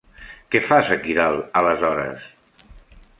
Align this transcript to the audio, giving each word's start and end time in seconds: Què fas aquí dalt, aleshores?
Què 0.53 0.61
fas 0.67 0.89
aquí 0.95 1.17
dalt, 1.19 1.45
aleshores? 1.61 2.25